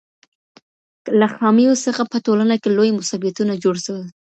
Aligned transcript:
له 1.19 1.27
خامیو 1.35 1.81
څخه 1.85 2.01
په 2.11 2.17
ټولنه 2.25 2.55
کې 2.61 2.69
لوی 2.77 2.89
مصیبتونه 2.99 3.53
جوړ 3.63 3.75
سول. 3.85 4.03